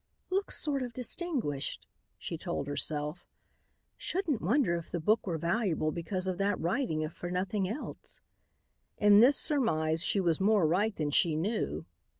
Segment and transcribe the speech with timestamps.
[0.31, 1.85] "Looks sort of distinguished,"
[2.17, 3.27] she told herself.
[3.97, 8.19] "Shouldn't wonder if the book were valuable because of that writing if for nothing else."
[8.97, 11.85] In this surmise she was more right than she knew.